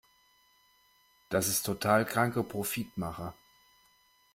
Das 1.29 1.47
ist 1.47 1.61
total 1.63 2.05
kranke 2.05 2.41
Profitmache! 2.41 3.33